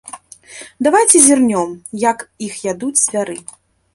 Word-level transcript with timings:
Давайце 0.85 1.19
зірнём, 1.25 1.69
як 2.09 2.19
іх 2.47 2.57
ядуць 2.71 2.95
звяры. 3.05 3.37